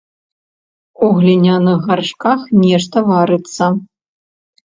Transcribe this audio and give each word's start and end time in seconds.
У 1.07 1.09
гліняных 1.17 1.77
гаршках 1.91 2.39
нешта 2.63 2.97
варыцца. 3.11 3.65